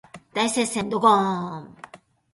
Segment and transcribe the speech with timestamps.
[0.33, 1.75] 大接戦ドゴーーン